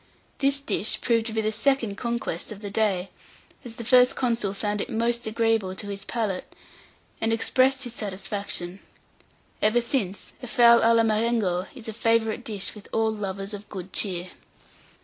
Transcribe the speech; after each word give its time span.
This 0.39 0.59
dish 0.59 0.99
proved 0.99 1.31
the 1.31 1.51
second 1.51 1.95
conquest 1.95 2.51
of 2.51 2.61
the 2.61 2.71
day, 2.71 3.11
as 3.63 3.75
the 3.75 3.85
first 3.85 4.15
consul 4.15 4.51
found 4.51 4.81
it 4.81 4.89
most 4.89 5.27
agreeable 5.27 5.75
to 5.75 5.89
his 5.91 6.05
palate, 6.05 6.51
and 7.21 7.31
expressed 7.31 7.83
his 7.83 7.93
satisfaction. 7.93 8.79
Ever 9.61 9.79
since, 9.79 10.33
a 10.41 10.47
fowl 10.47 10.79
à 10.79 10.95
la 10.95 11.03
Marengo 11.03 11.67
is 11.75 11.87
a 11.87 11.93
favourite 11.93 12.43
dish 12.43 12.73
with 12.73 12.87
all 12.91 13.13
lovers 13.13 13.53
of 13.53 13.69
good 13.69 13.93
cheer. 13.93 14.31